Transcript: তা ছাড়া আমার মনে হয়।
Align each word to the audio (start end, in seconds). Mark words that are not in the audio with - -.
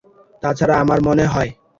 তা 0.43 0.49
ছাড়া 0.53 0.75
আমার 0.79 0.99
মনে 1.07 1.25
হয়। 1.25 1.51